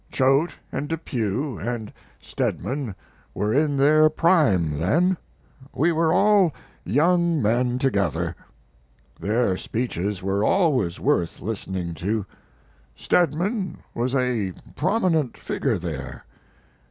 Choate 0.09 0.55
and 0.71 0.89
Depew 0.89 1.59
and 1.59 1.93
Stedman 2.19 2.95
were 3.35 3.53
in 3.53 3.77
their 3.77 4.09
prime 4.09 4.79
then 4.79 5.15
we 5.75 5.91
were 5.91 6.11
all 6.11 6.55
young 6.83 7.39
men 7.39 7.77
together. 7.77 8.35
Their 9.19 9.55
speeches 9.57 10.23
were 10.23 10.43
always 10.43 10.99
worth 10.99 11.39
listening 11.39 11.93
to. 12.01 12.25
Stedman 12.95 13.77
was 13.93 14.15
a 14.15 14.53
prominent 14.75 15.37
figure 15.37 15.77
there. 15.77 16.25